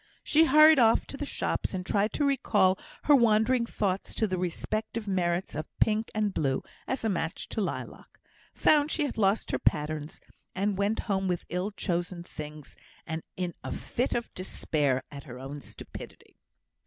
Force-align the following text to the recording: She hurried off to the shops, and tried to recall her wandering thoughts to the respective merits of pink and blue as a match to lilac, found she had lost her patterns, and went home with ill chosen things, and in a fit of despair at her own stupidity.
She 0.23 0.45
hurried 0.45 0.79
off 0.79 1.05
to 1.05 1.15
the 1.15 1.27
shops, 1.27 1.75
and 1.75 1.85
tried 1.85 2.11
to 2.13 2.25
recall 2.25 2.79
her 3.03 3.15
wandering 3.15 3.67
thoughts 3.67 4.15
to 4.15 4.25
the 4.25 4.39
respective 4.39 5.07
merits 5.07 5.53
of 5.53 5.67
pink 5.79 6.09
and 6.15 6.33
blue 6.33 6.63
as 6.87 7.03
a 7.03 7.07
match 7.07 7.47
to 7.49 7.61
lilac, 7.61 8.19
found 8.51 8.89
she 8.89 9.05
had 9.05 9.15
lost 9.15 9.51
her 9.51 9.59
patterns, 9.59 10.19
and 10.55 10.79
went 10.79 11.01
home 11.01 11.27
with 11.27 11.45
ill 11.49 11.69
chosen 11.69 12.23
things, 12.23 12.75
and 13.05 13.21
in 13.37 13.53
a 13.63 13.71
fit 13.71 14.15
of 14.15 14.33
despair 14.33 15.03
at 15.11 15.25
her 15.25 15.37
own 15.37 15.61
stupidity. 15.61 16.35